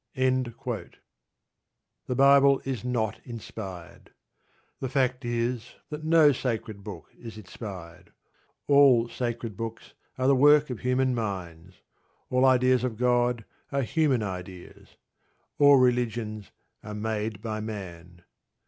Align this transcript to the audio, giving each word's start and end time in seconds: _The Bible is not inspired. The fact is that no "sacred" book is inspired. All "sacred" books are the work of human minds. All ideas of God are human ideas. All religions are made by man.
_The 2.07 2.15
Bible 2.15 2.59
is 2.65 2.83
not 2.83 3.19
inspired. 3.23 4.09
The 4.79 4.89
fact 4.89 5.23
is 5.23 5.75
that 5.91 6.03
no 6.03 6.31
"sacred" 6.31 6.83
book 6.83 7.11
is 7.19 7.37
inspired. 7.37 8.11
All 8.65 9.07
"sacred" 9.09 9.55
books 9.55 9.93
are 10.17 10.25
the 10.25 10.35
work 10.35 10.71
of 10.71 10.79
human 10.79 11.13
minds. 11.13 11.83
All 12.31 12.45
ideas 12.45 12.83
of 12.83 12.97
God 12.97 13.45
are 13.71 13.83
human 13.83 14.23
ideas. 14.23 14.95
All 15.59 15.75
religions 15.77 16.49
are 16.83 16.95
made 16.95 17.39
by 17.39 17.59
man. 17.59 18.23